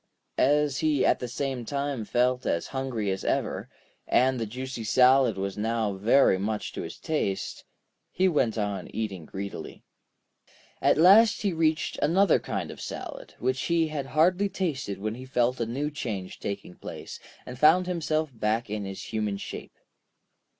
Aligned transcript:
As 0.39 0.79
he 0.79 1.05
at 1.05 1.19
the 1.19 1.27
same 1.27 1.63
time 1.63 2.05
felt 2.05 2.47
as 2.47 2.65
hungry 2.73 3.11
as 3.11 3.23
ever, 3.23 3.69
and 4.07 4.39
the 4.39 4.47
juicy 4.47 4.83
salad 4.83 5.37
was 5.37 5.59
now 5.59 5.93
very 5.93 6.39
much 6.39 6.71
to 6.73 6.81
his 6.81 6.97
taste, 6.97 7.65
he 8.11 8.27
went 8.27 8.57
on 8.57 8.87
eating 8.87 9.25
greedily. 9.25 9.83
At 10.81 10.97
last 10.97 11.43
he 11.43 11.53
reached 11.53 11.99
another 12.01 12.39
kind 12.39 12.71
of 12.71 12.81
salad, 12.81 13.35
which 13.37 13.61
he 13.61 13.89
had 13.89 14.07
hardly 14.07 14.49
tasted 14.49 14.97
when 14.97 15.13
he 15.13 15.25
felt 15.27 15.59
a 15.59 15.67
new 15.67 15.91
change 15.91 16.39
taking 16.39 16.73
place, 16.73 17.19
and 17.45 17.59
found 17.59 17.85
himself 17.85 18.31
back 18.33 18.71
in 18.71 18.85
his 18.85 19.03
human 19.13 19.37
shape. 19.37 19.75